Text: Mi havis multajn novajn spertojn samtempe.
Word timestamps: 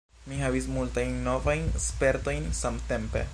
Mi 0.29 0.37
havis 0.43 0.69
multajn 0.77 1.13
novajn 1.27 1.69
spertojn 1.89 2.49
samtempe. 2.63 3.25